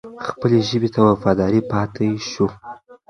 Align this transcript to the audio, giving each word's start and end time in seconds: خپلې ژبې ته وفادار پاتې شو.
خپلې 0.27 0.57
ژبې 0.69 0.89
ته 0.93 0.99
وفادار 1.09 1.53
پاتې 1.71 2.07
شو. 2.29 2.47